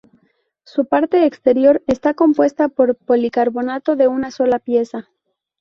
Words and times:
Su 0.63 0.85
parte 0.87 1.27
exterior 1.27 1.83
está 1.85 2.15
compuesta 2.15 2.69
por 2.69 2.95
policarbonato 2.95 3.95
de 3.95 4.07
una 4.07 4.31
sola 4.31 4.57
pieza. 4.57 5.11